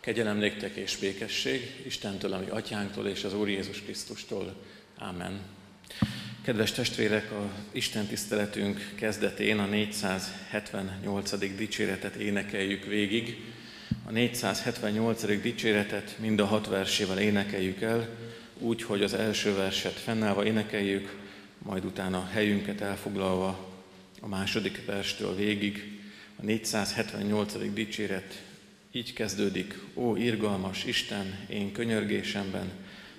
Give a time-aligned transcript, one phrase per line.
[0.00, 4.54] Kegyelem néktek és békesség Istentől, ami atyánktól és az Úr Jézus Krisztustól.
[4.98, 5.40] Amen.
[6.42, 11.56] Kedves testvérek, a Isten tiszteletünk kezdetén a 478.
[11.56, 13.36] dicséretet énekeljük végig.
[14.04, 15.40] A 478.
[15.40, 18.08] dicséretet mind a hat versével énekeljük el,
[18.58, 21.16] úgy, hogy az első verset fennállva énekeljük,
[21.58, 23.72] majd utána helyünket elfoglalva
[24.20, 26.00] a második verstől végig.
[26.36, 27.72] A 478.
[27.72, 28.48] dicséret
[28.92, 32.70] így kezdődik, ó irgalmas Isten, én könyörgésemben,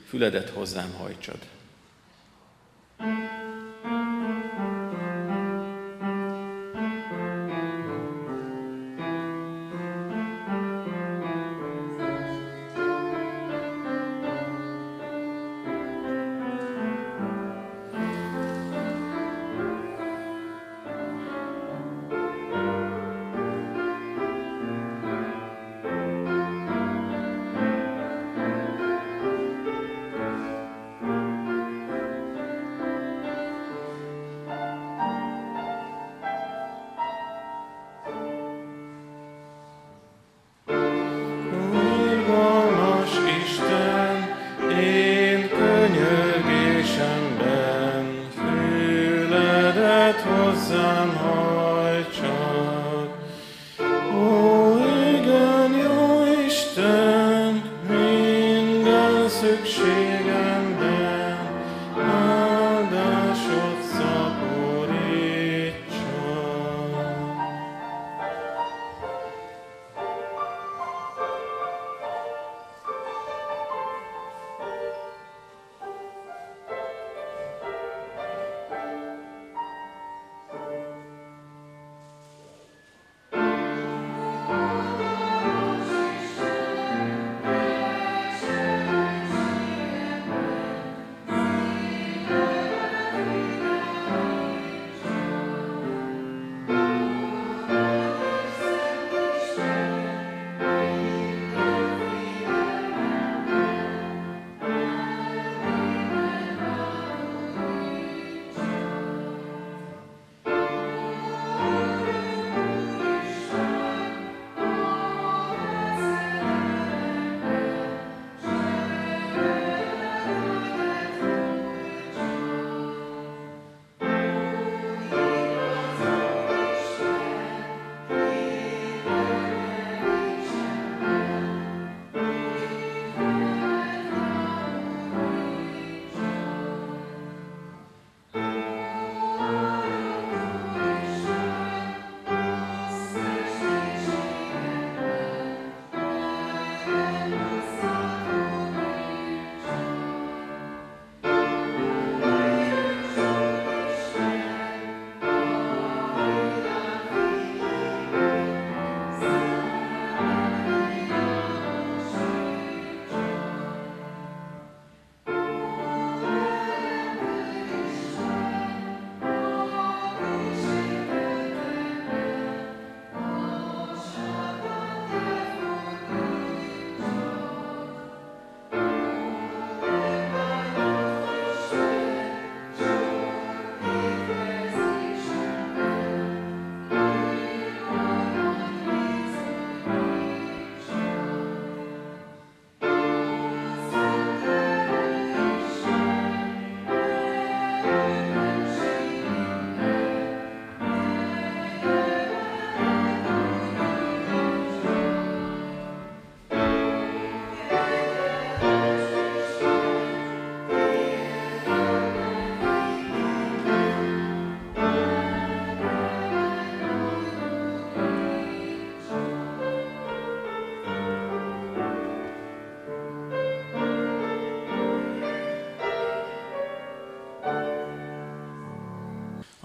[0.08, 1.40] füledet hozzám hajtsad.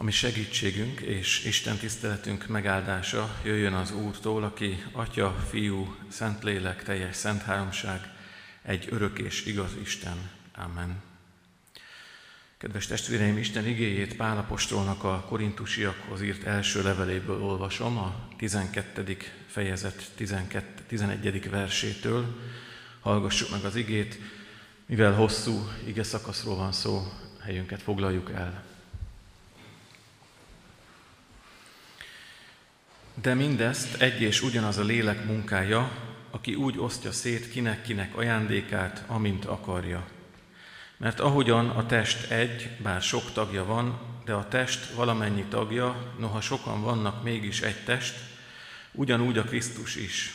[0.07, 7.43] Mi segítségünk és Isten tiszteletünk megáldása jöjjön az Úrtól, aki Atya, Fiú, Szentlélek, teljes szent
[7.43, 8.01] háromság,
[8.63, 10.31] egy örök és igaz Isten.
[10.55, 11.03] Amen.
[12.59, 19.17] Kedves testvéreim, Isten igéjét Pálapostolnak a korintusiakhoz írt első leveléből olvasom, a 12.
[19.47, 21.51] fejezet 12, 11.
[21.51, 22.41] versétől.
[23.01, 24.19] Hallgassuk meg az igét,
[24.87, 28.75] mivel hosszú ige szakaszról van szó, helyünket foglaljuk el.
[33.23, 35.91] De mindezt egy és ugyanaz a lélek munkája,
[36.31, 40.07] aki úgy osztja szét kinek-kinek ajándékát, amint akarja.
[40.97, 46.41] Mert ahogyan a test egy, bár sok tagja van, de a test valamennyi tagja, noha
[46.41, 48.15] sokan vannak, mégis egy test,
[48.93, 50.35] ugyanúgy a Krisztus is.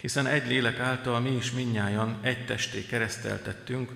[0.00, 3.90] Hiszen egy lélek által mi is minnyájan egy testé kereszteltettünk,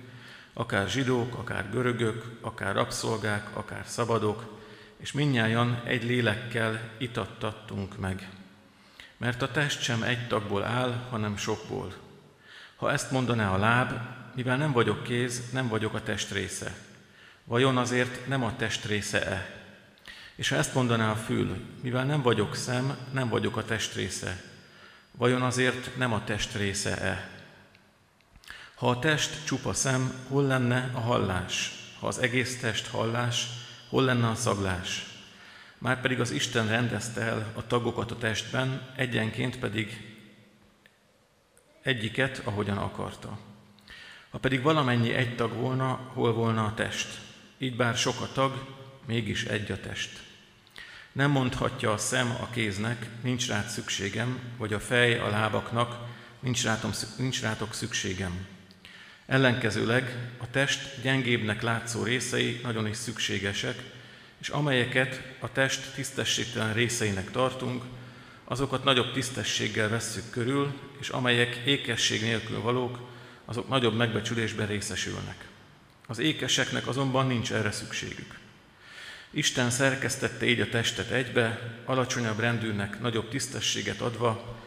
[0.53, 4.57] akár zsidók, akár görögök, akár rabszolgák, akár szabadok,
[4.97, 8.29] és minnyájan egy lélekkel itattattunk meg.
[9.17, 11.93] Mert a test sem egy tagból áll, hanem sokból.
[12.75, 13.91] Ha ezt mondaná a láb,
[14.35, 16.75] mivel nem vagyok kéz, nem vagyok a test része.
[17.43, 19.55] Vajon azért nem a test része-e?
[20.35, 24.41] És ha ezt mondaná a fül, mivel nem vagyok szem, nem vagyok a test része.
[25.11, 27.29] Vajon azért nem a test része-e?
[28.75, 31.71] Ha a test csupa szem, hol lenne a hallás?
[31.99, 33.47] Ha az egész test hallás,
[33.89, 35.05] hol lenne a szaglás?
[35.77, 40.15] Márpedig az Isten rendezte el a tagokat a testben, egyenként pedig
[41.81, 43.37] egyiket, ahogyan akarta.
[44.29, 47.19] Ha pedig valamennyi egy tag volna, hol volna a test?
[47.57, 48.75] Így bár sok a tag,
[49.05, 50.19] mégis egy a test.
[51.11, 55.97] Nem mondhatja a szem a kéznek, nincs rád szükségem, vagy a fej a lábaknak,
[56.39, 58.45] nincs, rátom, nincs rátok szükségem.
[59.27, 63.83] Ellenkezőleg a test gyengébbnek látszó részei nagyon is szükségesek,
[64.37, 67.83] és amelyeket a test tisztességtelen részeinek tartunk,
[68.43, 72.99] azokat nagyobb tisztességgel vesszük körül, és amelyek ékesség nélkül valók,
[73.45, 75.45] azok nagyobb megbecsülésben részesülnek.
[76.07, 78.39] Az ékeseknek azonban nincs erre szükségük.
[79.31, 84.57] Isten szerkesztette így a testet egybe, alacsonyabb rendűnek nagyobb tisztességet adva,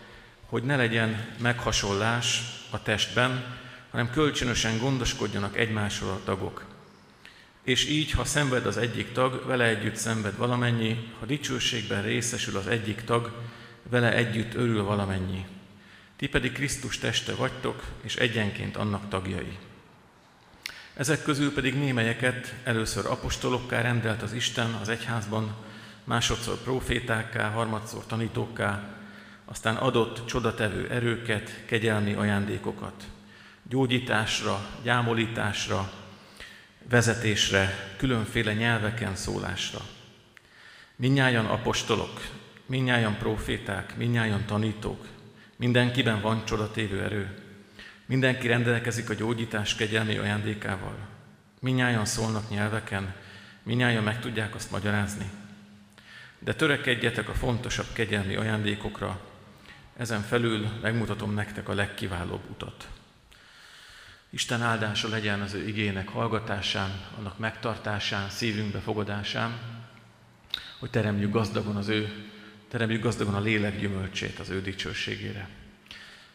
[0.46, 3.59] hogy ne legyen meghasonlás a testben,
[3.90, 6.64] hanem kölcsönösen gondoskodjanak egymásról a tagok.
[7.62, 12.66] És így, ha szenved az egyik tag, vele együtt szenved valamennyi, ha dicsőségben részesül az
[12.66, 13.32] egyik tag,
[13.88, 15.46] vele együtt örül valamennyi.
[16.16, 19.58] Ti pedig Krisztus teste vagytok, és egyenként annak tagjai.
[20.94, 25.56] Ezek közül pedig némelyeket először apostolokká rendelt az Isten az egyházban,
[26.04, 28.94] másodszor profétákká, harmadszor tanítókká,
[29.44, 33.04] aztán adott csodatevő erőket, kegyelmi ajándékokat,
[33.70, 35.92] gyógyításra, gyámolításra,
[36.88, 39.80] vezetésre, különféle nyelveken szólásra.
[40.96, 42.20] Minnyájan apostolok,
[42.66, 45.06] minnyájan proféták, minnyájan tanítók,
[45.56, 47.38] mindenkiben van csodatévő erő,
[48.06, 50.96] mindenki rendelkezik a gyógyítás kegyelmi ajándékával,
[51.60, 53.14] minnyájan szólnak nyelveken,
[53.62, 55.30] minnyájan meg tudják azt magyarázni.
[56.38, 59.20] De törekedjetek a fontosabb kegyelmi ajándékokra,
[59.96, 62.88] ezen felül megmutatom nektek a legkiválóbb utat.
[64.30, 69.58] Isten áldása legyen az ő igének hallgatásán, annak megtartásán, szívünk befogadásán,
[70.78, 72.28] hogy teremjük gazdagon az ő,
[72.68, 75.48] teremjük gazdagon a lélek gyümölcsét az ő dicsőségére.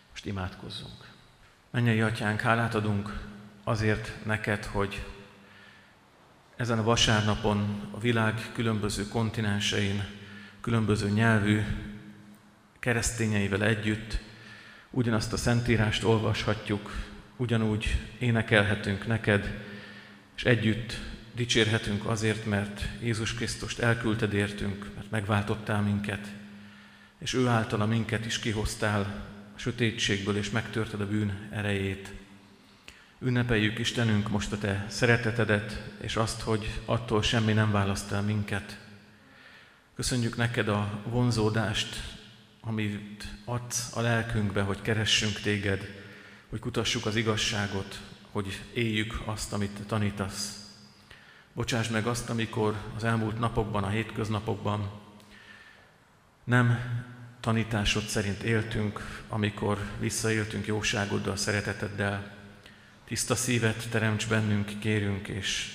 [0.09, 1.07] Most imádkozzunk.
[1.71, 3.19] Mennyei atyánk, hálát adunk
[3.63, 5.03] azért neked, hogy
[6.55, 10.03] ezen a vasárnapon a világ különböző kontinensein,
[10.61, 11.61] különböző nyelvű
[12.79, 14.19] keresztényeivel együtt
[14.89, 16.91] ugyanazt a szentírást olvashatjuk,
[17.37, 19.63] ugyanúgy énekelhetünk neked,
[20.35, 20.99] és együtt
[21.35, 26.27] dicsérhetünk azért, mert Jézus Krisztust elküldted értünk, mert megváltottál minket,
[27.17, 29.01] és ő általa minket is kihoztál
[29.55, 32.11] a sötétségből, és megtörted a bűn erejét.
[33.19, 38.79] Ünnepeljük Istenünk most a Te szeretetedet, és azt, hogy attól semmi nem választ el minket.
[39.95, 41.95] Köszönjük neked a vonzódást,
[42.61, 46.04] amit adsz a lelkünkbe, hogy keressünk Téged,
[46.49, 47.99] hogy kutassuk az igazságot,
[48.31, 50.69] hogy éljük azt, amit tanítasz.
[51.53, 54.91] Bocsáss meg azt, amikor az elmúlt napokban, a hétköznapokban
[56.43, 56.79] nem
[57.39, 62.35] tanításod szerint éltünk, amikor visszaéltünk jóságoddal, szereteteddel.
[63.05, 65.71] Tiszta szívet teremts bennünk, kérünk, és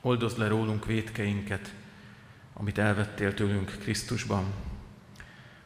[0.00, 1.74] oldozd le rólunk védkeinket,
[2.52, 4.44] amit elvettél tőlünk Krisztusban.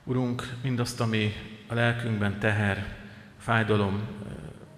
[0.04, 1.34] Urunk, mindazt, ami
[1.66, 2.96] a lelkünkben teher,
[3.38, 4.00] fájdalom,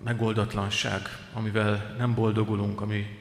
[0.05, 3.19] megoldatlanság, amivel nem boldogulunk, ami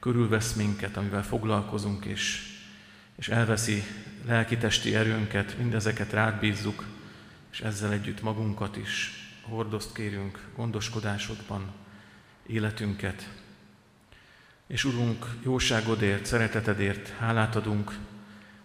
[0.00, 2.52] körülvesz minket, amivel foglalkozunk, és,
[3.16, 3.82] és elveszi
[4.26, 6.84] lelki-testi erőnket, mindezeket rád bízzuk,
[7.50, 11.72] és ezzel együtt magunkat is hordoszt kérünk gondoskodásodban
[12.46, 13.28] életünket.
[14.66, 17.96] És Urunk, jóságodért, szeretetedért hálát adunk,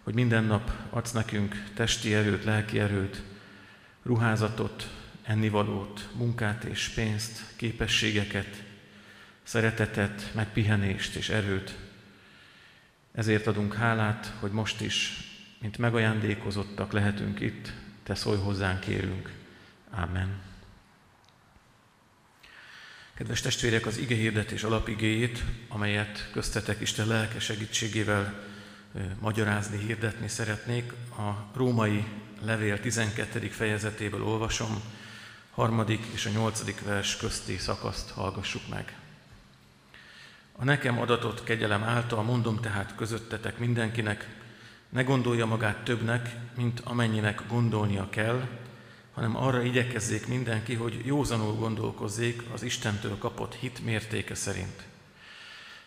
[0.02, 3.22] hogy minden nap adsz nekünk testi erőt, lelki erőt,
[4.02, 4.90] ruházatot,
[5.24, 8.62] ennivalót, munkát és pénzt, képességeket,
[9.42, 11.76] szeretetet, megpihenést és erőt.
[13.12, 15.12] Ezért adunk hálát, hogy most is,
[15.60, 19.32] mint megajándékozottak lehetünk itt, te szólj hozzánk, kérünk.
[19.90, 20.40] Amen.
[23.14, 28.44] Kedves testvérek, az ige hirdetés alapigéjét, amelyet köztetek Isten lelke segítségével
[29.20, 32.04] magyarázni, hirdetni szeretnék, a római
[32.44, 33.48] levél 12.
[33.48, 34.82] fejezetéből olvasom,
[35.54, 38.96] harmadik és a nyolcadik vers közti szakaszt hallgassuk meg.
[40.52, 44.28] A nekem adatot kegyelem által mondom tehát közöttetek mindenkinek,
[44.88, 48.48] ne gondolja magát többnek, mint amennyinek gondolnia kell,
[49.14, 54.82] hanem arra igyekezzék mindenki, hogy józanul gondolkozzék az Istentől kapott hit mértéke szerint.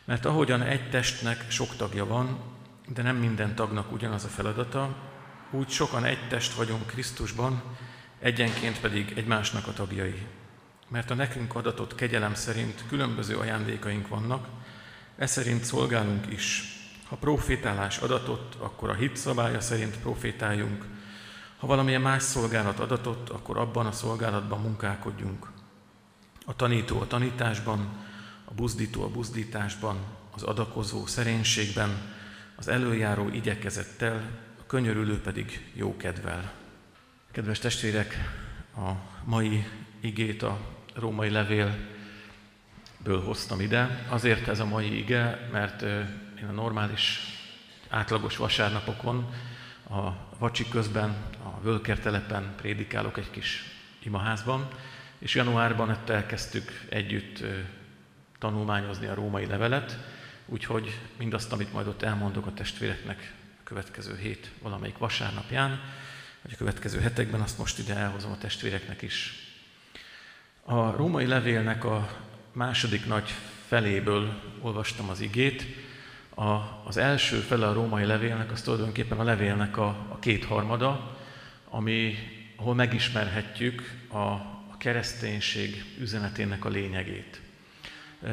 [0.05, 2.39] Mert ahogyan egy testnek sok tagja van,
[2.87, 4.95] de nem minden tagnak ugyanaz a feladata,
[5.51, 7.61] úgy sokan egy test vagyunk Krisztusban,
[8.19, 10.25] egyenként pedig egymásnak a tagjai.
[10.87, 14.47] Mert a nekünk adatott kegyelem szerint különböző ajándékaink vannak,
[15.17, 16.75] e szerint szolgálunk is.
[17.07, 20.85] Ha profétálás adatot, akkor a hit szabálya szerint profétáljunk,
[21.57, 25.47] ha valamilyen más szolgálat adatott, akkor abban a szolgálatban munkálkodjunk.
[26.45, 28.05] A tanító a tanításban,
[28.45, 29.97] a buzdító a buzdításban,
[30.35, 32.15] az adakozó szerénységben,
[32.55, 34.15] az előjáró igyekezettel,
[34.59, 36.53] a könyörülő pedig jó kedvel.
[37.37, 38.17] Kedves testvérek,
[38.75, 38.91] a
[39.23, 39.65] mai
[39.99, 40.59] igét a
[40.93, 44.05] római levélből hoztam ide.
[44.09, 45.81] Azért ez a mai ige, mert
[46.39, 47.19] én a normális,
[47.89, 49.33] átlagos vasárnapokon
[49.89, 51.09] a vacsi közben,
[51.43, 53.63] a völkertelepen prédikálok egy kis
[54.03, 54.67] imaházban,
[55.17, 57.43] és januárban ezt elkezdtük együtt
[58.39, 59.97] tanulmányozni a római levelet,
[60.45, 65.79] úgyhogy mindazt, amit majd ott elmondok a testvéreknek a következő hét valamelyik vasárnapján,
[66.47, 69.33] vagy a következő hetekben, azt most ide elhozom a testvéreknek is.
[70.63, 72.09] A római levélnek a
[72.51, 73.33] második nagy
[73.67, 75.65] feléből olvastam az igét,
[76.35, 81.17] a, az első fele a római levélnek, az tulajdonképpen a levélnek a, a kétharmada,
[81.69, 82.15] ami,
[82.55, 87.41] ahol megismerhetjük a, a kereszténység üzenetének a lényegét.
[88.23, 88.31] E,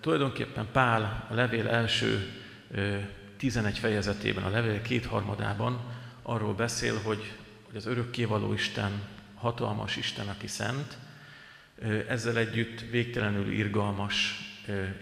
[0.00, 2.30] tulajdonképpen Pál a levél első
[2.74, 5.80] e, 11 fejezetében, a levél kétharmadában
[6.26, 7.32] arról beszél, hogy,
[7.66, 9.02] hogy az örökkévaló Isten,
[9.34, 10.98] hatalmas Isten, aki szent,
[12.08, 14.38] ezzel együtt végtelenül irgalmas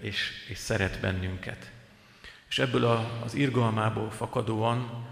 [0.00, 1.70] és, és szeret bennünket.
[2.48, 2.84] És ebből
[3.24, 5.06] az irgalmából fakadóan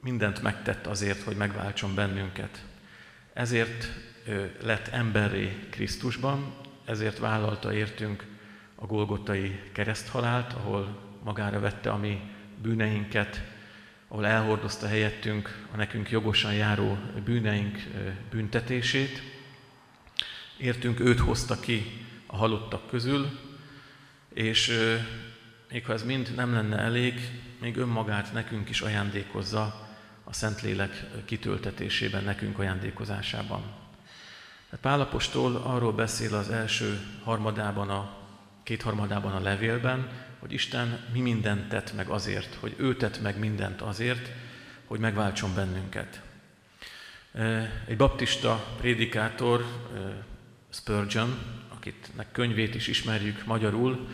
[0.00, 2.64] mindent megtett azért, hogy megváltson bennünket.
[3.32, 3.88] Ezért
[4.62, 8.26] lett emberré Krisztusban, ezért vállalta értünk
[8.74, 12.20] a golgotai kereszthalált, ahol magára vette a mi
[12.62, 13.53] bűneinket,
[14.14, 17.78] ahol elhordozta helyettünk a nekünk jogosan járó bűneink
[18.30, 19.22] büntetését.
[20.56, 23.38] Értünk őt hozta ki a halottak közül,
[24.34, 24.72] és
[25.70, 27.20] még ha ez mind nem lenne elég,
[27.60, 29.88] még önmagát nekünk is ajándékozza
[30.24, 33.62] a Szentlélek kitöltetésében, nekünk ajándékozásában.
[34.80, 38.16] Pálapostól arról beszél az első harmadában, a
[38.62, 40.08] kétharmadában a levélben,
[40.44, 44.30] hogy Isten mi mindent tett meg azért, hogy ő tett meg mindent azért,
[44.86, 46.20] hogy megváltson bennünket.
[47.86, 49.64] Egy baptista prédikátor,
[50.70, 54.08] Spurgeon, akitnek könyvét is ismerjük magyarul,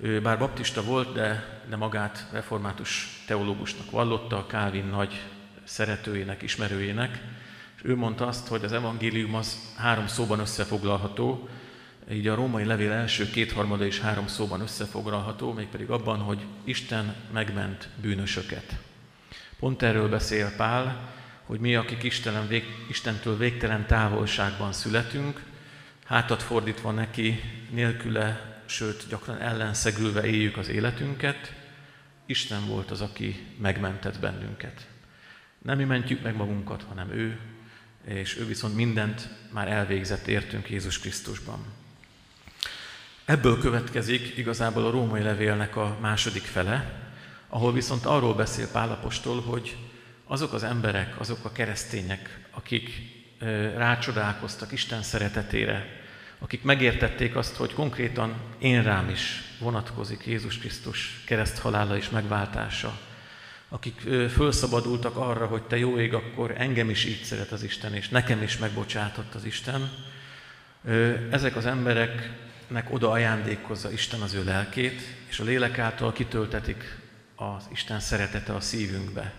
[0.00, 5.22] ő bár baptista volt, de, de magát református teológusnak vallotta, Calvin nagy
[5.64, 7.22] szeretőjének, ismerőjének,
[7.76, 11.48] és ő mondta azt, hogy az evangélium az három szóban összefoglalható,
[12.12, 17.88] így a római levél első kétharmada is három szóban összefoglalható, mégpedig abban, hogy Isten megment
[18.00, 18.76] bűnösöket.
[19.58, 21.12] Pont erről beszél Pál,
[21.42, 25.42] hogy mi, akik Istenen vég, Istentől végtelen távolságban születünk,
[26.04, 31.52] hátat fordítva neki, nélküle sőt gyakran ellenszegülve éljük az életünket,
[32.26, 34.86] Isten volt az, aki megmentett bennünket.
[35.62, 37.38] Nem mi mentjük meg magunkat, hanem ő,
[38.04, 41.77] és ő viszont mindent már elvégzett értünk Jézus Krisztusban.
[43.28, 46.92] Ebből következik igazából a római levélnek a második fele,
[47.48, 49.76] ahol viszont arról beszél Pálapostól, hogy
[50.26, 52.90] azok az emberek, azok a keresztények, akik
[53.76, 55.86] rácsodálkoztak Isten szeretetére,
[56.38, 62.98] akik megértették azt, hogy konkrétan én rám is vonatkozik Jézus Krisztus kereszthalála és megváltása,
[63.68, 68.08] akik fölszabadultak arra, hogy te jó ég, akkor engem is így szeret az Isten, és
[68.08, 69.90] nekem is megbocsátott az Isten.
[71.30, 71.66] Ezek az
[72.68, 76.98] embereknek oda ajándékozza Isten az ő lelkét, és a lélek által kitöltetik
[77.36, 79.32] az Isten szeretete a szívünkbe.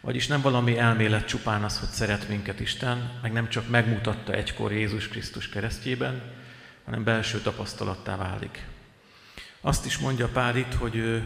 [0.00, 4.72] Vagyis nem valami elmélet csupán az, hogy szeret minket Isten, meg nem csak megmutatta egykor
[4.72, 6.22] Jézus Krisztus keresztjében,
[6.84, 8.66] hanem belső tapasztalattá válik.
[9.60, 11.22] Azt is mondja Pál itt, hogy,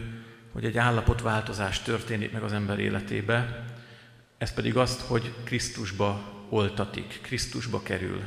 [0.51, 3.65] hogy egy állapotváltozás történik meg az ember életébe,
[4.37, 8.25] ez pedig azt, hogy Krisztusba oltatik, Krisztusba kerül.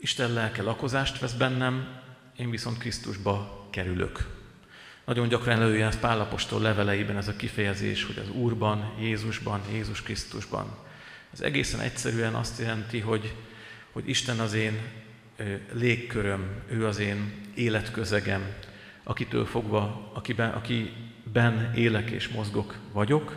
[0.00, 2.00] Isten lelke lakozást vesz bennem,
[2.36, 4.26] én viszont Krisztusba kerülök.
[5.04, 10.76] Nagyon gyakran előjön Pálapostól leveleiben ez a kifejezés, hogy az Úrban, Jézusban, Jézus Krisztusban.
[11.32, 13.34] Ez egészen egyszerűen azt jelenti, hogy,
[13.92, 14.80] hogy Isten az én
[15.72, 18.54] légköröm, ő az én életközegem,
[19.02, 23.36] akitől fogva, akiben, akiben élek és mozgok vagyok,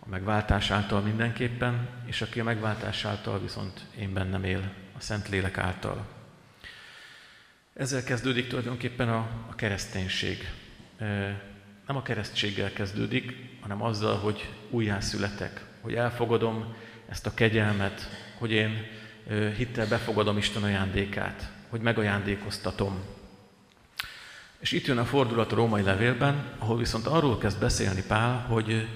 [0.00, 5.58] a megváltás által mindenképpen, és aki a megváltás által viszont én bennem él, a Szentlélek
[5.58, 6.06] által.
[7.74, 10.50] Ezzel kezdődik tulajdonképpen a, a kereszténység.
[11.86, 16.74] Nem a keresztséggel kezdődik, hanem azzal, hogy újjászületek, hogy elfogadom
[17.08, 18.86] ezt a kegyelmet, hogy én
[19.56, 23.04] hittel befogadom Isten ajándékát, hogy megajándékoztatom.
[24.58, 28.88] És itt jön a fordulat a római levélben, ahol viszont arról kezd beszélni Pál, hogy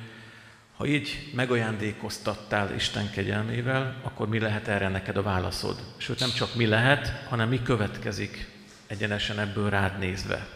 [0.83, 5.77] ha így megajándékoztattál Isten kegyelmével, akkor mi lehet erre neked a válaszod?
[5.97, 8.49] Sőt, nem csak mi lehet, hanem mi következik
[8.87, 10.47] egyenesen ebből rád nézve.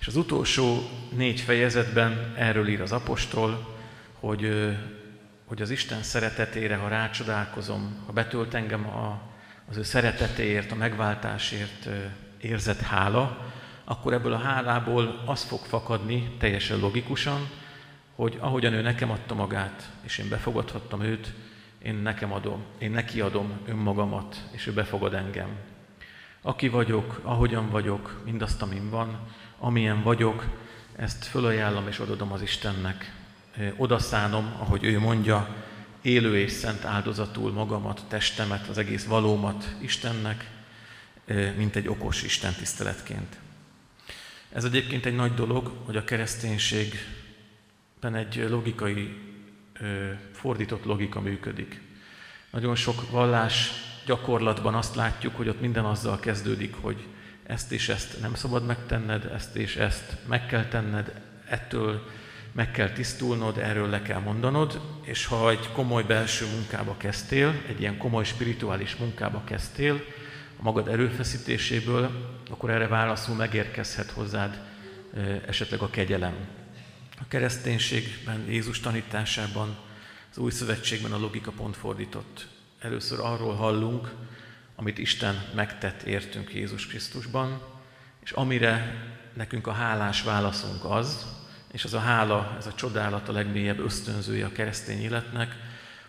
[0.00, 3.76] És az utolsó négy fejezetben erről ír az apostol,
[4.20, 4.76] hogy,
[5.46, 9.20] hogy az Isten szeretetére, ha rácsodálkozom, ha betölt engem a,
[9.70, 11.88] az ő szeretetéért, a megváltásért
[12.40, 13.52] érzett hála,
[13.84, 17.48] akkor ebből a hálából az fog fakadni teljesen logikusan,
[18.18, 21.32] hogy ahogyan ő nekem adta magát, és én befogadhattam őt,
[21.82, 25.48] én nekem adom, én neki adom önmagamat, és ő befogad engem.
[26.42, 29.18] Aki vagyok, ahogyan vagyok, mindazt, amin van,
[29.58, 30.44] amilyen vagyok,
[30.96, 33.14] ezt fölajánlom és odadom az Istennek.
[33.76, 35.56] Odaszánom, ahogy ő mondja,
[36.02, 40.50] élő és szent áldozatul magamat, testemet, az egész valómat Istennek,
[41.56, 43.36] mint egy okos Isten tiszteletként.
[44.52, 47.16] Ez egyébként egy nagy dolog, hogy a kereszténységben
[48.00, 49.16] egy logikai,
[50.32, 51.80] fordított logika működik.
[52.50, 53.70] Nagyon sok vallás
[54.06, 57.06] gyakorlatban azt látjuk, hogy ott minden azzal kezdődik, hogy
[57.42, 62.06] ezt és ezt nem szabad megtenned, ezt és ezt meg kell tenned, ettől
[62.52, 67.80] meg kell tisztulnod, erről le kell mondanod, és ha egy komoly belső munkába kezdtél, egy
[67.80, 70.04] ilyen komoly spirituális munkába kezdtél,
[70.58, 72.10] a magad erőfeszítéséből,
[72.50, 74.60] akkor erre válaszul megérkezhet hozzád
[75.46, 76.34] esetleg a kegyelem.
[77.20, 79.76] A kereszténységben, Jézus tanításában,
[80.30, 82.46] az új szövetségben a logika pont fordított.
[82.80, 84.14] Először arról hallunk,
[84.76, 87.62] amit Isten megtett értünk Jézus Krisztusban,
[88.22, 88.94] és amire
[89.34, 91.26] nekünk a hálás válaszunk az,
[91.72, 95.56] és az a hála, ez a csodálat a legmélyebb ösztönzője a keresztény életnek,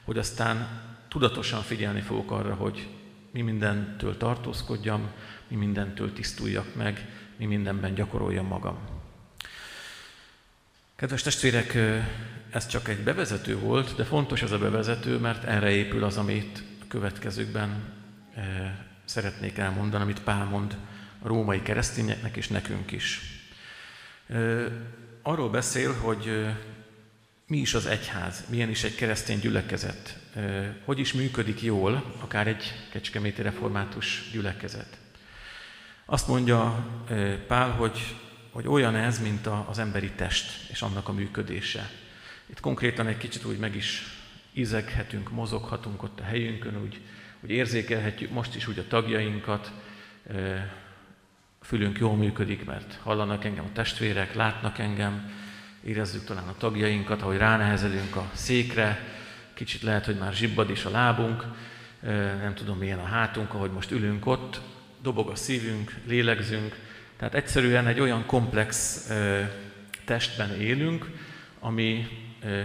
[0.03, 0.67] hogy aztán
[1.07, 2.87] tudatosan figyelni fogok arra, hogy
[3.31, 5.11] mi mindentől tartózkodjam,
[5.47, 8.98] mi mindentől tisztuljak meg, mi mindenben gyakoroljam magam.
[10.99, 11.77] Kedves testvérek,
[12.49, 16.63] ez csak egy bevezető volt, de fontos ez a bevezető, mert erre épül az, amit
[16.81, 17.83] a következőkben
[19.05, 20.77] szeretnék elmondani, amit Pál mond
[21.19, 23.21] a római keresztényeknek és nekünk is.
[25.21, 26.45] Arról beszél, hogy
[27.47, 30.19] mi is az egyház, milyen is egy keresztény gyülekezet,
[30.85, 34.97] hogy is működik jól, akár egy kecskeméti református gyülekezet.
[36.05, 36.85] Azt mondja
[37.47, 38.15] Pál, hogy,
[38.51, 41.89] hogy olyan ez, mint az emberi test és annak a működése.
[42.45, 44.03] Itt konkrétan egy kicsit úgy meg is
[44.53, 47.01] izeghetünk, mozoghatunk ott a helyünkön, úgy,
[47.39, 49.71] úgy érzékelhetjük most is úgy a tagjainkat,
[51.61, 55.31] a fülünk jól működik, mert hallanak engem a testvérek, látnak engem,
[55.83, 58.99] érezzük talán a tagjainkat, ahogy ránehezelünk a székre,
[59.53, 61.45] kicsit lehet, hogy már zsibbad is a lábunk,
[62.41, 64.61] nem tudom milyen a hátunk, ahogy most ülünk ott,
[65.01, 66.75] dobog a szívünk, lélegzünk,
[67.19, 69.05] tehát egyszerűen egy olyan komplex
[70.05, 71.05] testben élünk,
[71.59, 72.07] ami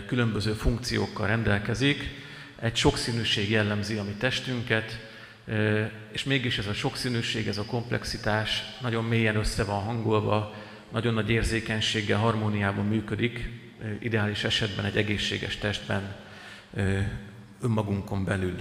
[0.06, 2.22] különböző funkciókkal rendelkezik,
[2.60, 5.00] egy sokszínűség jellemzi a mi testünket,
[6.12, 10.54] és mégis ez a sokszínűség, ez a komplexitás nagyon mélyen össze van hangolva,
[10.92, 13.48] nagyon nagy érzékenységgel, harmóniában működik,
[14.00, 16.16] ideális esetben egy egészséges testben,
[17.60, 18.56] önmagunkon belül.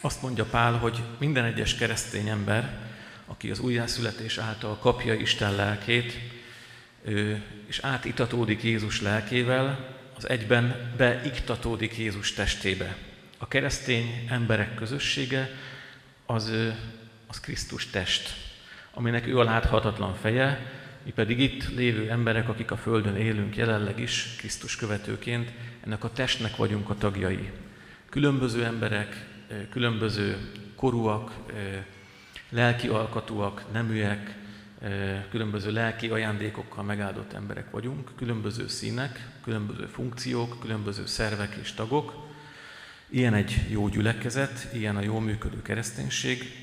[0.00, 2.90] Azt mondja Pál, hogy minden egyes keresztény ember,
[3.32, 6.18] aki az újjászületés által kapja Isten lelkét,
[7.66, 12.96] és átitatódik Jézus lelkével, az egyben beiktatódik Jézus testébe.
[13.38, 15.50] A keresztény emberek közössége
[16.26, 16.52] az,
[17.26, 18.34] az Krisztus test,
[18.94, 20.72] aminek ő a láthatatlan feje,
[21.04, 25.52] mi pedig itt lévő emberek, akik a Földön élünk jelenleg is, Krisztus követőként,
[25.84, 27.50] ennek a testnek vagyunk a tagjai.
[28.08, 29.26] Különböző emberek,
[29.70, 31.32] különböző korúak,
[32.52, 34.36] lelki alkatúak, neműek,
[35.30, 42.30] különböző lelki ajándékokkal megáldott emberek vagyunk, különböző színek, különböző funkciók, különböző szervek és tagok.
[43.08, 46.56] Ilyen egy jó gyülekezet, ilyen a jó működő kereszténység,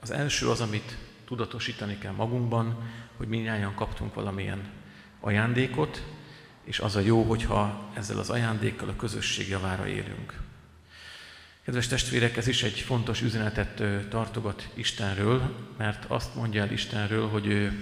[0.00, 4.70] Az első az, amit tudatosítani kell magunkban, hogy minnyáján kaptunk valamilyen
[5.20, 6.02] ajándékot,
[6.64, 10.43] és az a jó, hogyha ezzel az ajándékkal a közösség javára élünk.
[11.64, 17.46] Kedves testvérek, ez is egy fontos üzenetet tartogat Istenről, mert azt mondja el Istenről, hogy
[17.46, 17.72] ő,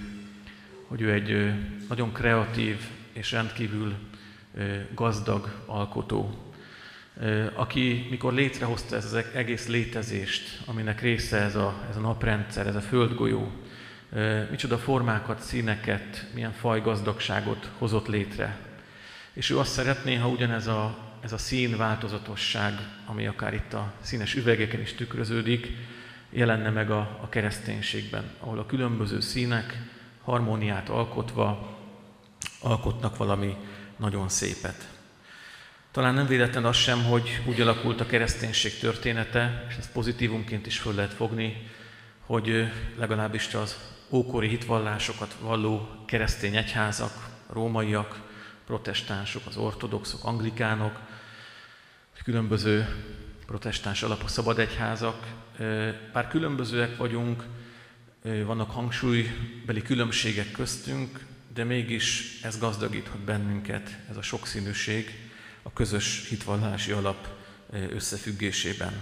[0.87, 1.53] hogy ő egy
[1.89, 2.77] nagyon kreatív
[3.13, 3.95] és rendkívül
[4.95, 6.53] gazdag alkotó,
[7.55, 12.77] aki mikor létrehozta ez az egész létezést, aminek része ez a, ez a naprendszer, ez
[12.77, 13.53] a földgolyó,
[14.51, 18.59] micsoda formákat, színeket, milyen fajgazdagságot hozott létre.
[19.33, 22.73] És ő azt szeretné, ha ugyanez a, ez a szín változatosság,
[23.07, 25.69] ami akár itt a színes üvegeken is tükröződik,
[26.31, 29.83] jelenne meg a, a kereszténységben, ahol a különböző színek
[30.23, 31.79] harmóniát alkotva
[32.61, 33.57] alkotnak valami
[33.97, 34.89] nagyon szépet.
[35.91, 40.79] Talán nem véletlen az sem, hogy úgy alakult a kereszténység története, és ezt pozitívumként is
[40.79, 41.71] föl lehet fogni,
[42.27, 43.77] hogy legalábbis az
[44.11, 47.13] ókori hitvallásokat valló keresztény egyházak,
[47.49, 48.21] rómaiak,
[48.67, 51.01] protestánsok, az ortodoxok, anglikánok,
[52.25, 52.89] különböző
[53.47, 55.27] protestáns alapú szabad egyházak,
[56.13, 57.45] bár különbözőek vagyunk,
[58.23, 65.31] vannak hangsúlybeli különbségek köztünk, de mégis ez gazdagíthat bennünket, ez a sokszínűség
[65.63, 67.29] a közös hitvallási alap
[67.73, 68.93] összefüggésében.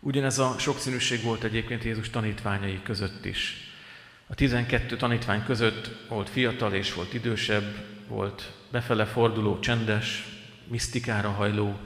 [0.00, 3.70] Ugyanez a sokszínűség volt egyébként Jézus tanítványai között is.
[4.26, 10.26] A 12 tanítvány között volt fiatal és volt idősebb, volt befele forduló, csendes,
[10.68, 11.78] misztikára hajló,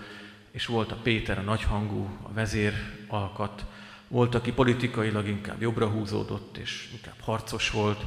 [0.50, 2.72] és volt a Péter a nagyhangú, a vezér
[3.08, 3.64] alkat,
[4.08, 8.04] volt, aki politikailag inkább jobbra húzódott, és inkább harcos volt,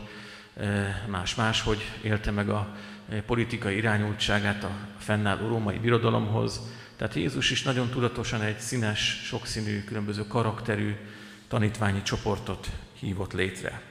[1.08, 2.76] más máshogy élte meg a
[3.26, 6.62] politikai irányultságát a fennálló római birodalomhoz.
[6.96, 10.96] Tehát Jézus is nagyon tudatosan egy színes, sokszínű, különböző karakterű
[11.48, 13.82] tanítványi csoportot hívott létre.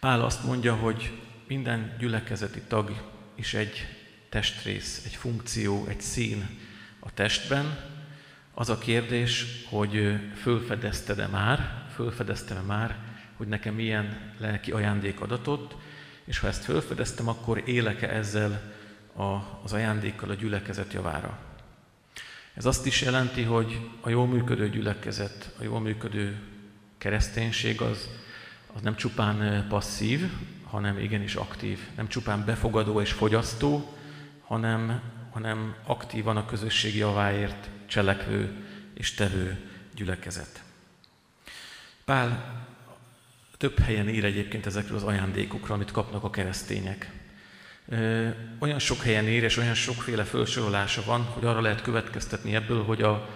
[0.00, 1.12] Pál azt mondja, hogy
[1.46, 3.02] minden gyülekezeti tag
[3.34, 3.86] is egy
[4.28, 6.48] testrész, egy funkció, egy szín
[7.06, 7.78] a testben.
[8.54, 12.96] Az a kérdés, hogy fölfedezted-e már, fölfedeztem-e már,
[13.36, 15.76] hogy nekem milyen lelki ajándék adatot,
[16.24, 18.74] és ha ezt fölfedeztem, akkor élek-e ezzel
[19.16, 19.22] a,
[19.62, 21.38] az ajándékkal a gyülekezet javára.
[22.54, 26.36] Ez azt is jelenti, hogy a jól működő gyülekezet, a jól működő
[26.98, 28.08] kereszténység az,
[28.74, 30.32] az nem csupán passzív,
[30.64, 31.78] hanem igenis aktív.
[31.96, 33.96] Nem csupán befogadó és fogyasztó,
[34.46, 35.00] hanem,
[35.36, 38.50] hanem aktívan a közösség javáért cselekvő
[38.94, 39.56] és tevő
[39.94, 40.62] gyülekezet.
[42.04, 42.54] Pál
[43.56, 47.10] több helyen ír egyébként ezekről az ajándékokról, amit kapnak a keresztények.
[48.58, 53.02] Olyan sok helyen ír, és olyan sokféle felsorolása van, hogy arra lehet következtetni ebből, hogy
[53.02, 53.28] a,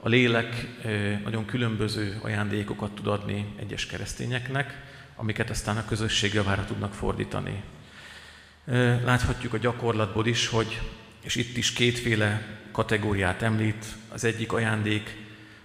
[0.00, 0.66] a lélek
[1.24, 4.82] nagyon különböző ajándékokat tud adni egyes keresztényeknek,
[5.16, 7.62] amiket aztán a közösség javára tudnak fordítani.
[9.04, 10.80] Láthatjuk a gyakorlatból is, hogy,
[11.20, 15.16] és itt is kétféle kategóriát említ, az egyik ajándék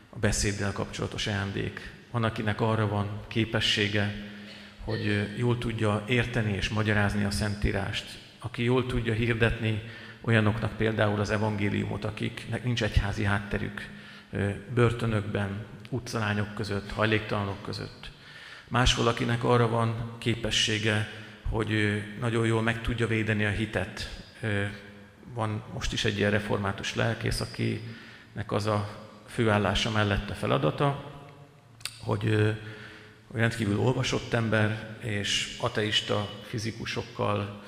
[0.10, 4.16] a beszéddel kapcsolatos ajándék, van, akinek arra van képessége,
[4.84, 8.06] hogy jól tudja érteni és magyarázni a Szentírást,
[8.40, 9.82] aki jól tudja hirdetni
[10.22, 13.90] olyanoknak például az evangéliumot, akiknek nincs egyházi hátterük,
[14.74, 18.12] börtönökben, utcalányok között, hajléktalanok között.
[18.68, 21.10] Más valakinek arra van képessége,
[21.50, 24.24] hogy nagyon jól meg tudja védeni a hitet.
[25.34, 28.90] Van most is egy ilyen református lelkész, akinek az a
[29.28, 31.04] főállása mellett a feladata,
[32.04, 32.56] hogy
[33.34, 37.64] rendkívül olvasott ember, és ateista fizikusokkal,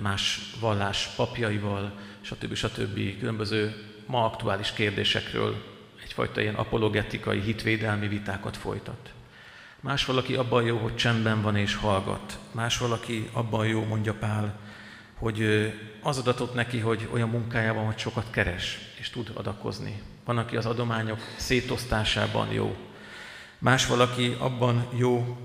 [0.00, 2.54] más vallás papjaival, stb.
[2.54, 3.18] stb.
[3.18, 3.74] különböző
[4.06, 5.62] ma aktuális kérdésekről
[6.02, 9.12] egyfajta ilyen apologetikai, hitvédelmi vitákat folytat.
[9.80, 12.38] Más valaki abban jó, hogy csendben van és hallgat.
[12.52, 14.58] Más valaki abban jó, mondja Pál,
[15.18, 15.70] hogy
[16.02, 20.02] az adatot neki, hogy olyan munkájában, hogy sokat keres, és tud adakozni.
[20.24, 22.76] Van, aki az adományok szétosztásában jó,
[23.64, 25.38] Más valaki abban jó,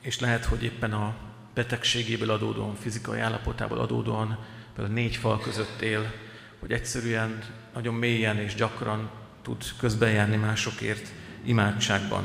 [0.00, 1.14] és lehet, hogy éppen a
[1.54, 4.38] betegségéből adódóan, fizikai állapotából adódóan,
[4.74, 6.12] például négy fal között él,
[6.60, 7.42] hogy egyszerűen
[7.74, 9.10] nagyon mélyen és gyakran
[9.42, 11.08] tud közbenjárni másokért
[11.44, 12.24] imádságban.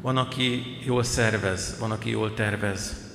[0.00, 3.07] Van, aki jól szervez, van, aki jól tervez,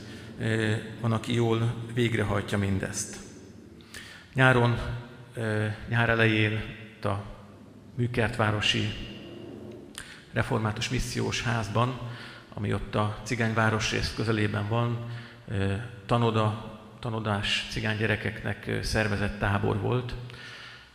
[1.02, 3.18] van, aki jól végrehajtja mindezt.
[4.34, 4.80] Nyáron,
[5.88, 6.62] nyár elején
[7.02, 7.14] a
[7.96, 8.94] Műkertvárosi
[10.32, 12.00] református missziós házban,
[12.54, 15.06] ami ott a cigányvárosrész közelében van,
[16.06, 20.14] tanoda, tanodás cigány gyerekeknek szervezett tábor volt,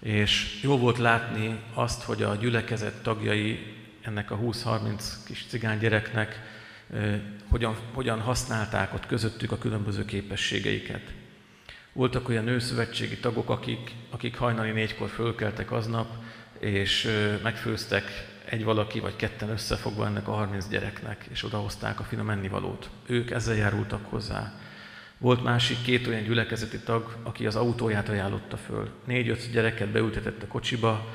[0.01, 6.41] és jó volt látni azt, hogy a gyülekezet tagjai ennek a 20-30 kis cigány gyereknek
[7.51, 11.03] hogyan, hogyan használták ott közöttük a különböző képességeiket.
[11.93, 16.09] Voltak olyan nőszövetségi tagok, akik, akik hajnali négykor fölkeltek aznap,
[16.59, 17.09] és
[17.43, 18.05] megfőztek
[18.45, 22.91] egy valaki vagy ketten összefogva ennek a 30 gyereknek, és odahozták a finom ennivalót.
[23.07, 24.53] Ők ezzel járultak hozzá.
[25.19, 28.91] Volt másik két olyan gyülekezeti tag, aki az autóját ajánlotta föl.
[29.05, 31.15] Négy-öt gyereket beültetett a kocsiba,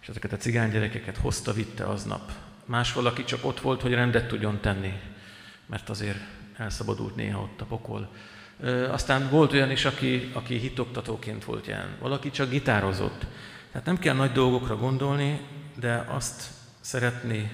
[0.00, 2.32] és ezeket a cigány gyerekeket hozta, vitte aznap.
[2.64, 4.92] Más valaki csak ott volt, hogy rendet tudjon tenni,
[5.66, 6.18] mert azért
[6.56, 8.10] elszabadult néha ott a pokol.
[8.90, 11.96] Aztán volt olyan is, aki, aki hitoktatóként volt jelen.
[12.00, 13.26] Valaki csak gitározott.
[13.70, 15.40] Tehát nem kell nagy dolgokra gondolni,
[15.78, 16.50] de azt
[16.80, 17.50] szeretné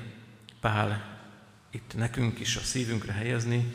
[0.61, 1.19] Pál
[1.71, 3.75] itt nekünk is a szívünkre helyezni,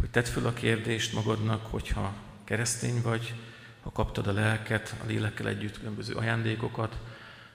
[0.00, 3.34] hogy tedd föl a kérdést magadnak, hogyha keresztény vagy,
[3.82, 6.96] ha kaptad a lelket, a lélekkel együtt különböző ajándékokat,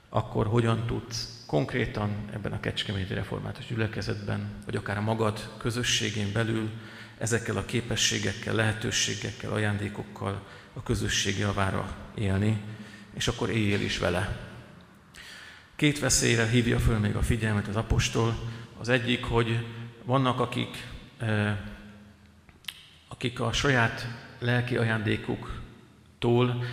[0.09, 6.69] akkor hogyan tudsz konkrétan ebben a Kecskeméti Református gyülekezetben, vagy akár a magad közösségén belül
[7.17, 12.61] ezekkel a képességekkel, lehetőségekkel, ajándékokkal a közösség javára élni,
[13.13, 14.37] és akkor éljél is vele.
[15.75, 18.35] Két veszélyre hívja föl még a figyelmet az apostol.
[18.79, 19.65] Az egyik, hogy
[20.03, 21.57] vannak, akik, eh,
[23.07, 24.07] akik a saját
[24.39, 26.63] lelki ajándékuktól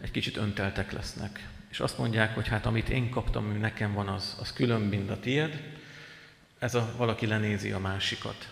[0.00, 1.55] egy kicsit önteltek lesznek.
[1.76, 5.10] És azt mondják, hogy hát amit én kaptam, ami nekem van, az, az külön, mint
[5.10, 5.62] a tied.
[6.58, 8.48] Ez a valaki lenézi a másikat.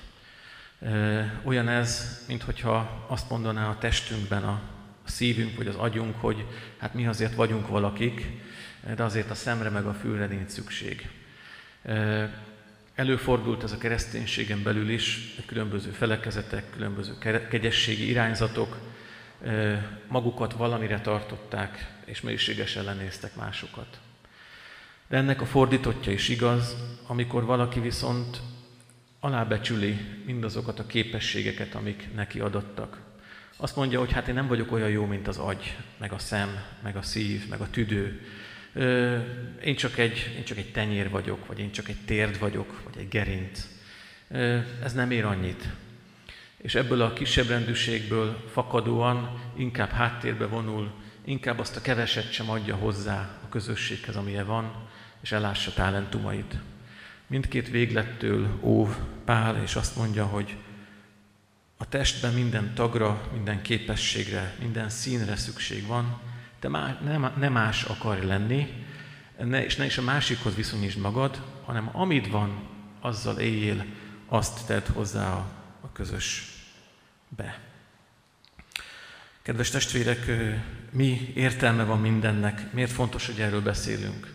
[1.43, 4.63] Olyan ez, mintha azt mondaná a testünkben a
[5.05, 6.47] szívünk vagy az agyunk, hogy
[6.79, 8.27] hát mi azért vagyunk valakik,
[8.97, 11.11] de azért a szemre meg a fülre nincs szükség.
[12.95, 18.79] Előfordult ez a kereszténységen belül is, különböző felekezetek, különböző kegyességi irányzatok
[20.09, 23.99] magukat valamire tartották, és mélységesen lenéztek másokat.
[25.09, 28.41] De ennek a fordítottja is igaz, amikor valaki viszont
[29.21, 32.99] alábecsüli mindazokat a képességeket, amik neki adottak.
[33.57, 36.63] Azt mondja, hogy hát én nem vagyok olyan jó, mint az agy, meg a szem,
[36.83, 38.27] meg a szív, meg a tüdő.
[39.65, 42.97] Én csak egy, én csak egy tenyér vagyok, vagy én csak egy térd vagyok, vagy
[42.99, 43.67] egy gerinc.
[44.83, 45.69] Ez nem ér annyit.
[46.57, 50.93] És ebből a kisebb rendűségből fakadóan inkább háttérbe vonul,
[51.25, 54.89] inkább azt a keveset sem adja hozzá a közösséghez, amilyen van,
[55.21, 56.55] és elássa talentumait.
[57.27, 60.57] Mindkét véglettől óv Pál, és azt mondja, hogy
[61.77, 66.21] a testben minden tagra, minden képességre, minden színre szükség van,
[66.59, 68.85] te má, nem, nem más akar lenni,
[69.39, 72.69] ne, és ne is a másikhoz viszonyítsd magad, hanem amit van,
[73.01, 73.85] azzal éljél,
[74.27, 75.47] azt tedd hozzá a,
[75.81, 77.73] a közösbe.
[79.45, 80.31] Kedves testvérek,
[80.91, 82.73] mi értelme van mindennek?
[82.73, 84.33] Miért fontos, hogy erről beszélünk?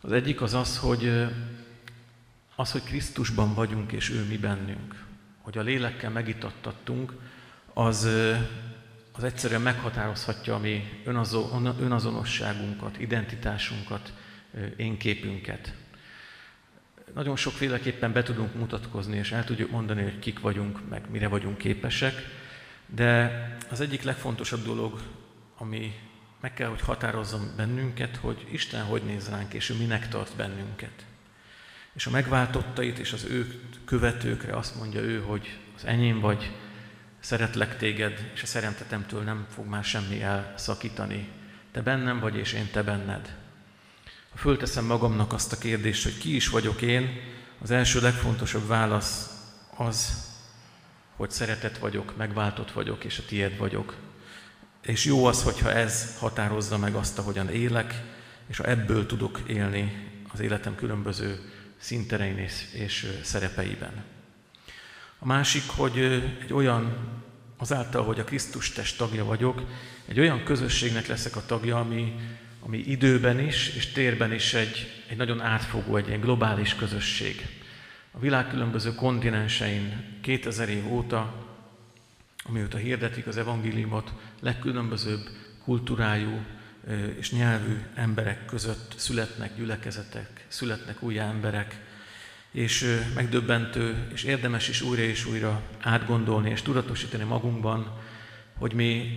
[0.00, 1.26] Az egyik az az, hogy
[2.56, 5.04] az, hogy Krisztusban vagyunk, és ő mi bennünk.
[5.40, 7.12] Hogy a lélekkel megitattattunk,
[7.72, 8.08] az,
[9.12, 11.02] az egyszerűen meghatározhatja a mi
[11.78, 14.12] önazonosságunkat, identitásunkat,
[14.76, 15.74] én képünket.
[17.14, 21.58] Nagyon sokféleképpen be tudunk mutatkozni, és el tudjuk mondani, hogy kik vagyunk, meg mire vagyunk
[21.58, 22.42] képesek,
[22.86, 25.00] de az egyik legfontosabb dolog,
[25.56, 25.92] ami
[26.40, 31.04] meg kell, hogy határozzon bennünket, hogy Isten hogy néz ránk, és ő minek tart bennünket.
[31.92, 36.52] És a megváltottait és az ő követőkre azt mondja ő, hogy az enyém vagy,
[37.20, 41.28] szeretlek téged, és a szeretetemtől nem fog már semmi elszakítani.
[41.72, 43.36] Te bennem vagy, és én te benned.
[44.30, 47.20] Ha fölteszem magamnak azt a kérdést, hogy ki is vagyok én,
[47.62, 49.30] az első legfontosabb válasz
[49.76, 50.28] az,
[51.16, 53.96] hogy szeretet vagyok, megváltott vagyok, és a tied vagyok.
[54.82, 58.02] És jó az, hogyha ez határozza meg azt, ahogyan élek,
[58.46, 64.04] és ha ebből tudok élni az életem különböző szinterein és, és szerepeiben.
[65.18, 65.98] A másik, hogy
[66.42, 66.96] egy olyan,
[67.56, 69.62] azáltal, hogy a Krisztus test tagja vagyok,
[70.06, 72.14] egy olyan közösségnek leszek a tagja, ami,
[72.60, 77.63] ami időben is és térben is egy, egy nagyon átfogó, egy ilyen globális közösség.
[78.16, 81.46] A világ különböző kontinensein 2000 év óta,
[82.44, 85.28] amióta hirdetik az evangéliumot, legkülönbözőbb
[85.64, 86.44] kultúrájú
[87.18, 91.80] és nyelvű emberek között születnek gyülekezetek, születnek új emberek,
[92.50, 98.00] és megdöbbentő, és érdemes is újra és újra átgondolni és tudatosítani magunkban,
[98.58, 99.10] hogy mi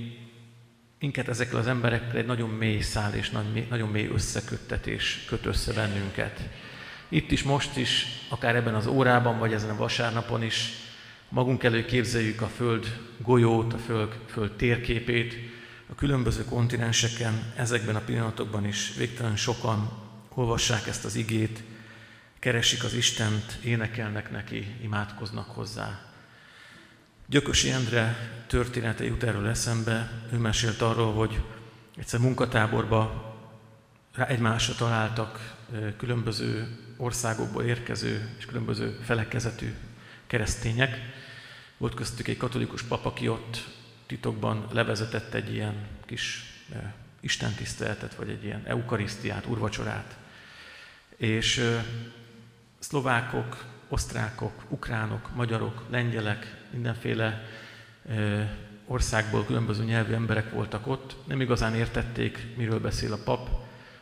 [1.00, 3.30] minket ezekkel az emberekkel egy nagyon mély szál és
[3.70, 6.50] nagyon mély összeköttetés köt össze bennünket.
[7.10, 10.70] Itt is, most is, akár ebben az órában, vagy ezen a vasárnapon is
[11.30, 15.36] magunk elő képzeljük a Föld golyót, a Föld, Föld térképét,
[15.90, 19.92] a különböző kontinenseken, ezekben a pillanatokban is végtelen sokan
[20.34, 21.64] olvassák ezt az igét,
[22.40, 26.02] keresik az Istent, énekelnek neki, imádkoznak hozzá.
[27.28, 30.12] Gyökösi Endre története jut erről eszembe.
[30.34, 31.42] Ő mesélt arról, hogy
[31.98, 33.36] egyszer munkatáborba
[34.28, 35.56] egymásra találtak
[35.98, 39.74] különböző országokból érkező és különböző felekezetű
[40.28, 41.00] keresztények.
[41.78, 43.68] Volt köztük egy katolikus pap, aki ott
[44.06, 46.44] titokban levezetett egy ilyen kis
[47.20, 50.18] istentiszteletet, vagy egy ilyen eukarisztiát, urvacsorát.
[51.16, 51.64] És
[52.80, 57.44] szlovákok, osztrákok, ukránok, magyarok, lengyelek, mindenféle
[58.86, 61.16] országból különböző nyelvű emberek voltak ott.
[61.28, 63.50] Nem igazán értették, miről beszél a pap,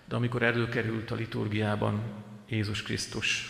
[0.08, 2.02] de amikor előkerült a liturgiában
[2.56, 3.50] Jézus Krisztus,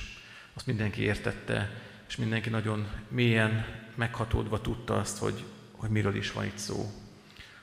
[0.54, 3.65] azt mindenki értette, és mindenki nagyon mélyen
[3.96, 6.91] meghatódva tudta azt, hogy, hogy miről is van itt szó.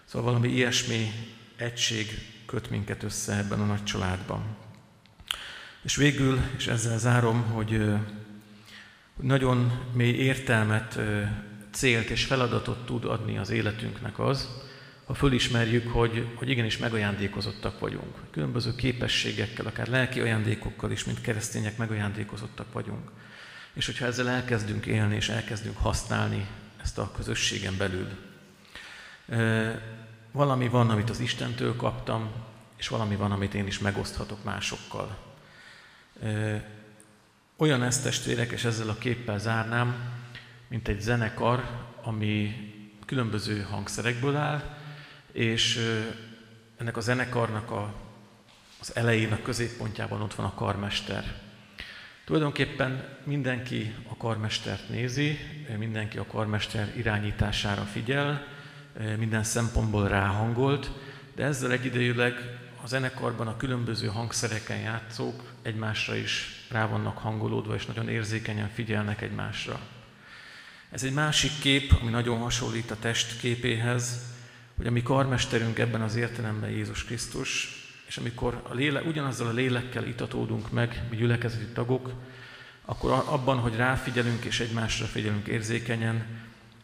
[0.04, 1.12] Szóval valami ilyesmi
[1.56, 2.06] egység
[2.46, 4.56] köt minket össze ebben a nagy családban.
[5.82, 7.82] És végül, és ezzel zárom, hogy,
[9.20, 10.98] nagyon mély értelmet,
[11.70, 14.61] célt és feladatot tud adni az életünknek az,
[15.12, 18.16] ha fölismerjük, hogy, hogy igenis megajándékozottak vagyunk.
[18.30, 23.10] Különböző képességekkel, akár lelki ajándékokkal is, mint keresztények megajándékozottak vagyunk.
[23.72, 26.46] És hogyha ezzel elkezdünk élni, és elkezdünk használni
[26.82, 28.08] ezt a közösségen belül.
[30.30, 32.30] Valami van, amit az Istentől kaptam,
[32.76, 35.18] és valami van, amit én is megoszthatok másokkal.
[37.56, 39.94] Olyan ezt testvérek, és ezzel a képpel zárnám,
[40.68, 41.64] mint egy zenekar,
[42.02, 42.54] ami
[43.06, 44.80] különböző hangszerekből áll,
[45.32, 45.78] és
[46.76, 47.94] ennek a zenekarnak a,
[48.80, 51.24] az elején, a középpontjában ott van a karmester.
[52.24, 55.38] Tulajdonképpen mindenki a karmestert nézi,
[55.78, 58.46] mindenki a karmester irányítására figyel,
[59.18, 60.90] minden szempontból ráhangolt,
[61.34, 62.34] de ezzel egyidejűleg
[62.82, 69.20] a zenekarban a különböző hangszereken játszók egymásra is rá vannak hangolódva, és nagyon érzékenyen figyelnek
[69.20, 69.80] egymásra.
[70.90, 74.31] Ez egy másik kép, ami nagyon hasonlít a test képéhez,
[74.76, 79.52] hogy a mi karmesterünk ebben az értelemben Jézus Krisztus, és amikor a léle, ugyanazzal a
[79.52, 82.12] lélekkel itatódunk meg, mi gyülekezeti tagok,
[82.84, 86.26] akkor abban, hogy ráfigyelünk és egymásra figyelünk érzékenyen,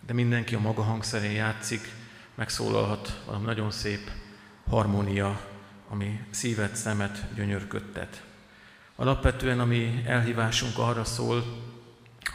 [0.07, 1.93] de mindenki a maga hangszerén játszik,
[2.35, 4.11] megszólalhat valami nagyon szép
[4.69, 5.41] harmónia,
[5.89, 8.23] ami szívet, szemet gyönyörködtet.
[8.97, 11.45] Alapvetően a mi elhívásunk arra szól,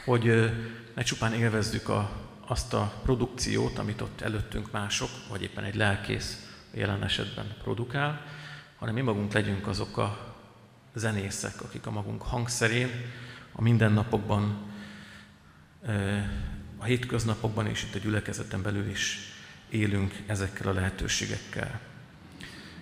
[0.05, 0.51] hogy
[0.95, 2.22] ne csupán élvezzük a
[2.53, 8.25] azt a produkciót, amit ott előttünk mások, vagy éppen egy lelkész jelen esetben produkál,
[8.77, 10.35] hanem mi magunk legyünk azok a
[10.93, 12.89] zenészek, akik a magunk hangszerén
[13.51, 14.57] a mindennapokban,
[16.77, 19.19] a hétköznapokban és itt a gyülekezeten belül is
[19.69, 21.79] élünk ezekkel a lehetőségekkel.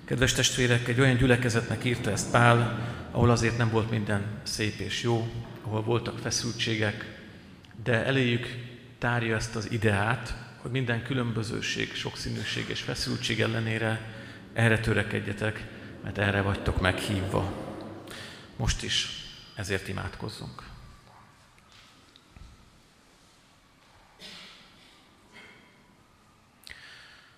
[0.05, 5.03] Kedves testvérek, egy olyan gyülekezetnek írta ezt Pál, ahol azért nem volt minden szép és
[5.03, 5.31] jó,
[5.61, 7.19] ahol voltak feszültségek,
[7.83, 8.70] de eléjük
[9.01, 14.01] tárja ezt az ideát, hogy minden különbözőség, sokszínűség és feszültség ellenére
[14.53, 15.67] erre törekedjetek,
[16.03, 17.53] mert erre vagytok meghívva.
[18.55, 19.09] Most is
[19.55, 20.63] ezért imádkozzunk.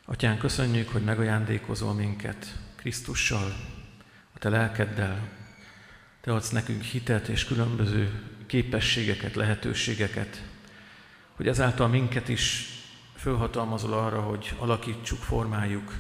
[0.06, 3.56] Atyán, köszönjük, hogy megajándékozol minket Krisztussal,
[4.34, 5.30] a Te lelkeddel.
[6.22, 10.52] Te adsz nekünk hitet és különböző képességeket, lehetőségeket,
[11.36, 12.68] hogy ezáltal minket is
[13.16, 15.94] fölhatalmazol arra, hogy alakítsuk, formáljuk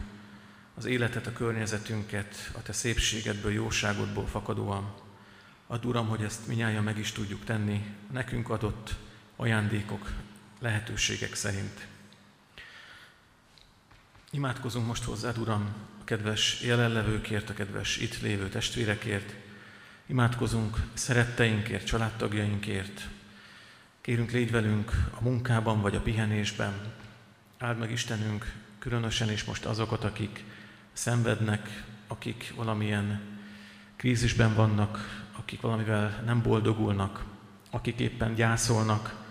[0.75, 4.93] az életet, a környezetünket, a Te szépségedből, jóságodból fakadóan.
[5.67, 8.95] Add Uram, hogy ezt minnyáján meg is tudjuk tenni, nekünk adott
[9.35, 10.11] ajándékok,
[10.59, 11.87] lehetőségek szerint.
[14.31, 19.33] Imádkozunk most hozzád, Uram, a kedves jelenlevőkért, a kedves itt lévő testvérekért.
[20.05, 23.07] Imádkozunk szeretteinkért, családtagjainkért,
[24.03, 26.73] Kérünk, légy velünk a munkában vagy a pihenésben.
[27.57, 30.43] Áld meg Istenünk különösen is most azokat, akik
[30.93, 33.21] szenvednek, akik valamilyen
[33.95, 37.23] krízisben vannak, akik valamivel nem boldogulnak,
[37.71, 39.23] akik éppen gyászolnak,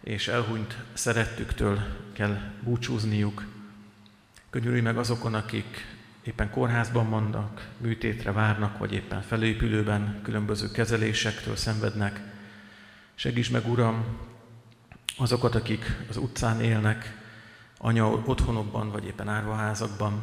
[0.00, 1.80] és elhunyt szerettüktől
[2.12, 3.46] kell búcsúzniuk.
[4.50, 5.86] Könyörülj meg azokon, akik
[6.22, 12.38] éppen kórházban vannak, műtétre várnak, vagy éppen felépülőben különböző kezelésektől szenvednek.
[13.20, 14.04] Segíts meg, Uram,
[15.16, 17.18] azokat, akik az utcán élnek,
[17.78, 20.22] anya otthonokban, vagy éppen árvaházakban.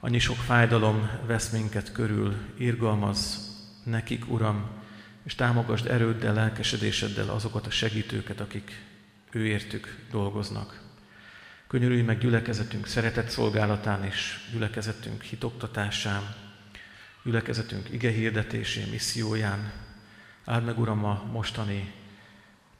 [0.00, 3.50] Annyi sok fájdalom vesz minket körül, irgalmaz
[3.84, 4.70] nekik, Uram,
[5.24, 8.84] és támogasd erőddel, lelkesedéseddel azokat a segítőket, akik
[9.30, 10.80] őértük dolgoznak.
[11.66, 16.34] Könyörülj meg gyülekezetünk szeretett szolgálatán és gyülekezetünk hitoktatásán,
[17.24, 19.72] gyülekezetünk ige hirdetésén, misszióján,
[20.44, 22.00] Áld meg, Uram, a mostani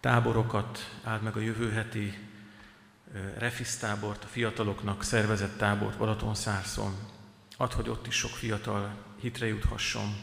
[0.03, 2.19] táborokat, áld meg a jövő heti
[3.39, 6.95] refisztábort, a fiataloknak szervezett tábort Balatonszárszon.
[7.57, 10.17] Add, hogy ott is sok fiatal hitre juthasson.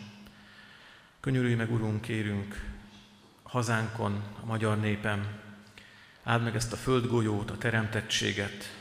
[1.19, 2.65] Könyörülj meg, Urunk, kérünk,
[3.43, 5.39] hazánkon, a magyar népem,
[6.23, 8.75] áld meg ezt a földgolyót, a teremtettséget,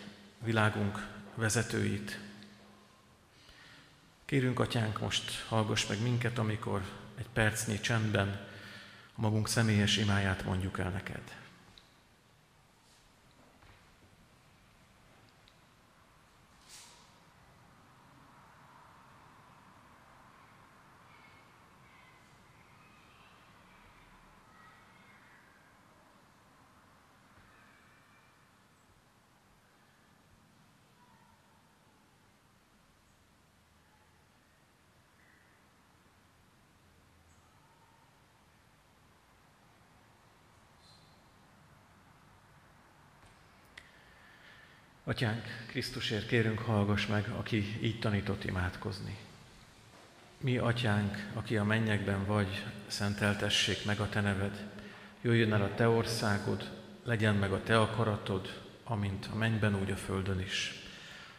[0.44, 2.20] világunk vezetőit.
[4.24, 6.82] Kérünk, Atyánk, most hallgass meg minket, amikor
[7.18, 8.46] egy percnyi csendben
[9.21, 11.23] magunk személyes imáját mondjuk el neked.
[45.19, 49.16] Atyánk, Krisztusért kérünk, hallgass meg, aki így tanított imádkozni.
[50.41, 54.66] Mi, Atyánk, aki a mennyekben vagy, szenteltessék meg a Te neved.
[55.21, 56.71] Jöjjön el a Te országod,
[57.05, 60.73] legyen meg a Te akaratod, amint a mennyben, úgy a földön is.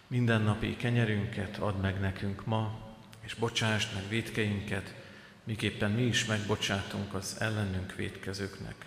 [0.08, 2.80] Minden napi kenyerünket add meg nekünk ma,
[3.20, 4.94] és bocsásd meg védkeinket,
[5.44, 8.86] miképpen mi is megbocsátunk az ellenünk védkezőknek.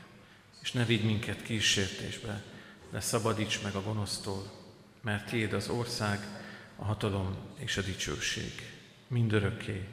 [0.61, 2.43] És ne vigy minket kísértésbe,
[2.91, 4.61] de szabadíts meg a gonosztól,
[5.03, 6.19] mert Tiéd az ország,
[6.77, 8.53] a hatalom és a dicsőség.
[9.09, 9.89] Mindörökké.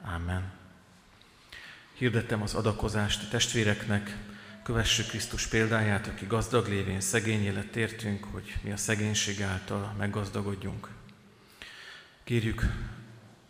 [0.00, 0.52] Amen.
[1.94, 4.16] Hirdettem az adakozást a testvéreknek,
[4.62, 10.88] kövessük Krisztus példáját, aki gazdag lévén szegény élet értünk, hogy mi a szegénység által meggazdagodjunk.
[12.24, 12.62] Kérjük,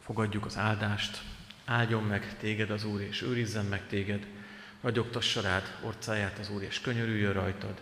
[0.00, 1.22] fogadjuk az áldást,
[1.64, 4.26] áldjon meg téged az Úr, és őrizzen meg téged,
[4.80, 7.80] ragyogtassa rád orcáját az Úr, és könyörüljön rajtad,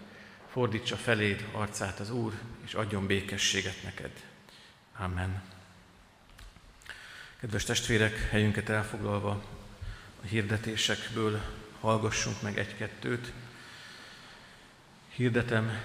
[0.58, 2.32] fordítsa feléd arcát az Úr,
[2.64, 4.10] és adjon békességet neked.
[4.96, 5.42] Amen.
[7.40, 9.44] Kedves testvérek, helyünket elfoglalva
[10.22, 11.40] a hirdetésekből
[11.80, 13.32] hallgassunk meg egy-kettőt.
[15.08, 15.80] Hirdetem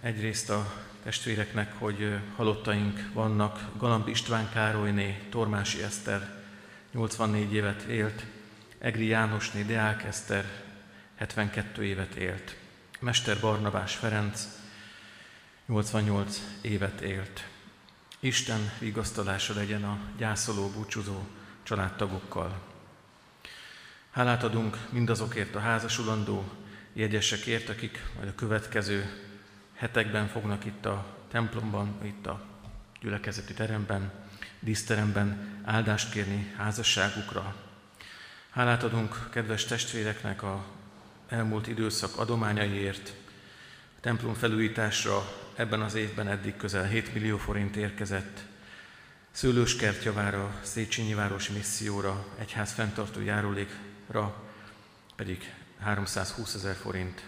[0.00, 3.68] egyrészt a testvéreknek, hogy halottaink vannak.
[3.76, 6.42] Galamb István Károlyné, Tormási Eszter
[6.92, 8.24] 84 évet élt,
[8.78, 10.44] Egri Jánosné, Deák Eszter
[11.16, 12.56] 72 évet élt.
[13.00, 14.48] Mester Barnabás Ferenc
[15.66, 17.46] 88 évet élt.
[18.20, 21.26] Isten vigasztalása legyen a gyászoló, búcsúzó
[21.62, 22.60] családtagokkal.
[24.10, 26.52] Hálát adunk mindazokért a házasulandó
[26.92, 29.22] jegyesekért, akik majd a következő
[29.74, 32.44] hetekben fognak itt a templomban, itt a
[33.00, 34.12] gyülekezeti teremben,
[34.60, 37.54] díszteremben áldást kérni házasságukra.
[38.50, 40.77] Hálát adunk kedves testvéreknek a
[41.28, 43.12] elmúlt időszak adományaiért.
[43.96, 48.44] A templom felújításra ebben az évben eddig közel 7 millió forint érkezett.
[49.30, 54.46] Szőlőskertjavára, Széchenyi városi misszióra, egyház fenntartó járulékra
[55.16, 57.22] pedig 320 ezer forint.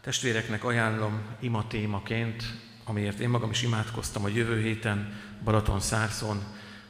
[0.00, 2.44] Testvéreknek ajánlom ima témaként,
[2.84, 6.42] amiért én magam is imádkoztam a jövő héten Balaton Szárszon,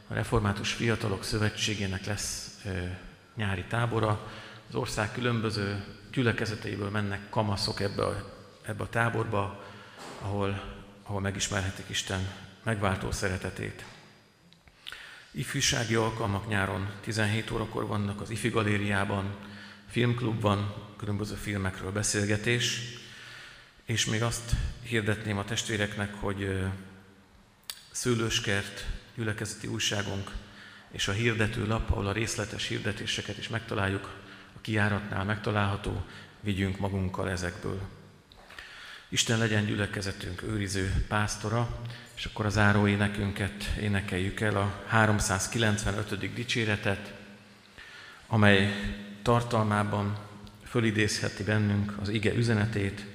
[0.07, 2.99] a Református Fiatalok Szövetségének lesz e,
[3.35, 4.31] nyári tábora,
[4.67, 9.65] az ország különböző gyülekezeteiből mennek kamaszok ebbe a, ebbe a táborba,
[10.19, 10.61] ahol,
[11.03, 12.29] ahol megismerhetik Isten
[12.63, 13.85] megváltó szeretetét.
[15.31, 19.35] Ifjúsági alkalmak nyáron 17 órakor vannak az Ifi Galériában,
[19.89, 22.79] filmklubban, különböző filmekről beszélgetés,
[23.85, 24.51] és még azt
[24.81, 26.63] hirdetném a testvéreknek, hogy
[27.91, 28.85] Szőlőskert
[29.15, 30.31] gyülekezeti újságunk
[30.91, 34.09] és a hirdető lap, ahol a részletes hirdetéseket is megtaláljuk,
[34.65, 36.05] kiáratnál megtalálható,
[36.39, 37.81] vigyünk magunkkal ezekből.
[39.09, 41.79] Isten legyen gyülekezetünk őriző pásztora,
[42.15, 46.33] és akkor az áró énekünket énekeljük el, a 395.
[46.33, 47.13] dicséretet,
[48.27, 48.73] amely
[49.21, 50.17] tartalmában
[50.63, 53.05] fölidézheti bennünk az ige üzenetét.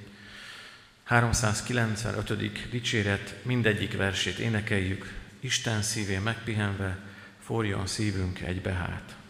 [1.03, 2.69] 395.
[2.69, 6.97] dicséret, mindegyik versét énekeljük, Isten szívén megpihenve,
[7.39, 9.03] forjon szívünk egybehát.
[9.03, 9.20] Stop.